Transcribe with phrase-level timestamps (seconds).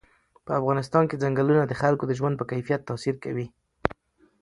[0.45, 3.47] په افغانستان کې چنګلونه د خلکو د ژوند په کیفیت تاثیر کوي.